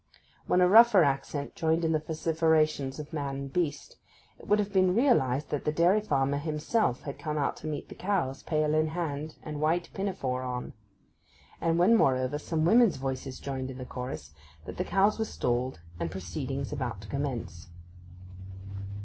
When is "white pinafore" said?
9.61-10.41